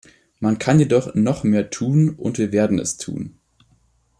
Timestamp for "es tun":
2.79-3.37